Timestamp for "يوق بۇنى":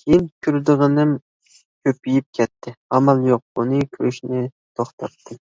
3.32-3.82